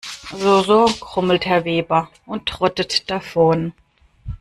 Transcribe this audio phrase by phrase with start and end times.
[0.33, 3.73] So so, grummelt Herr Weber und trottet davon.